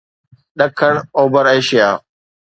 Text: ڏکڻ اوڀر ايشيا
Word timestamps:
ڏکڻ 0.57 0.93
اوڀر 1.19 1.45
ايشيا 1.53 1.89